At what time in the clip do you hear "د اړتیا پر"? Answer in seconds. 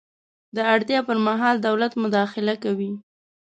0.55-1.17